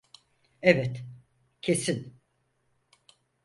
Evet, 0.61 1.03
kesin. 1.61 2.13